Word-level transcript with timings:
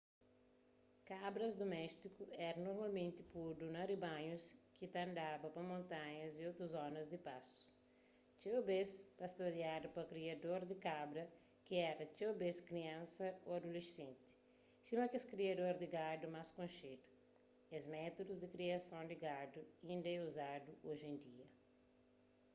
kabras 1.07 1.53
duméstiku 1.59 2.23
éra 2.47 2.59
normalmenti 2.67 3.21
podu 3.35 3.65
na 3.75 3.81
ribanhus 3.91 4.45
ki 4.75 4.85
ta 4.93 4.99
andaba 5.07 5.47
pa 5.55 5.61
montanhas 5.71 6.33
y 6.41 6.43
otus 6.51 6.69
zonas 6.75 7.07
di 7.09 7.19
pastu 7.27 7.63
txeu 8.39 8.59
bês 8.69 8.89
pastoriadu 9.21 9.87
pa 9.95 10.01
kriador 10.11 10.61
di 10.69 10.75
kabra 10.87 11.23
ki 11.65 11.73
éra 11.91 12.05
txeu 12.15 12.31
bês 12.41 12.57
kriansas 12.69 13.35
ô 13.47 13.49
adulesenti 13.59 14.25
sima 14.87 15.05
kes 15.11 15.23
kriador 15.31 15.73
di 15.81 15.87
gadu 15.97 16.25
más 16.35 16.49
konxedu 16.57 17.05
es 17.75 17.85
métudus 17.95 18.39
di 18.41 18.47
kriason 18.55 19.03
di 19.11 19.15
gadu 19.27 19.59
inda 19.93 20.07
é 20.17 20.19
uzadu 20.29 20.71
oji 20.91 21.05
en 21.11 21.15
dia 21.25 21.47